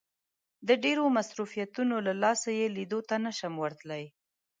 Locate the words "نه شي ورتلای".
3.25-4.05